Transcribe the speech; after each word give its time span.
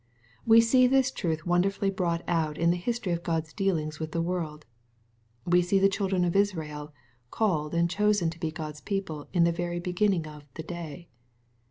We 0.47 0.61
see 0.61 0.87
this 0.87 1.11
truth 1.11 1.45
wonderfully 1.45 1.91
brought 1.91 2.23
out 2.27 2.57
in 2.57 2.71
the 2.71 2.75
history 2.75 3.11
of 3.11 3.21
God's 3.21 3.53
dealings 3.53 3.99
with 3.99 4.13
the 4.13 4.21
world. 4.23 4.65
We 5.45 5.61
see 5.61 5.77
the 5.77 5.87
children 5.89 6.25
of 6.25 6.35
Israel 6.35 6.91
called 7.29 7.75
and 7.75 7.87
chosen 7.87 8.31
to 8.31 8.39
be 8.39 8.49
God's 8.49 8.81
people 8.81 9.29
in 9.31 9.43
the 9.43 9.51
very 9.51 9.79
beginning 9.79 10.25
of" 10.25 10.43
the 10.55 10.63
day." 10.63 11.07